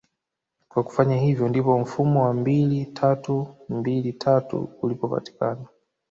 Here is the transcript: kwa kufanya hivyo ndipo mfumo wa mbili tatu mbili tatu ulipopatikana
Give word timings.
kwa 0.69 0.83
kufanya 0.83 1.17
hivyo 1.17 1.47
ndipo 1.49 1.79
mfumo 1.79 2.23
wa 2.23 2.33
mbili 2.33 2.85
tatu 2.85 3.47
mbili 3.69 4.13
tatu 4.13 4.69
ulipopatikana 4.81 5.65